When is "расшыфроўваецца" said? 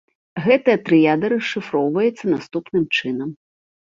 1.33-2.23